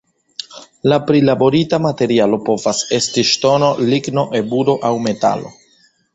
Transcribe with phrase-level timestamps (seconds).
[0.93, 5.55] La prilaborita materialo povas esti ŝtono, ligno, eburo aŭ metalo.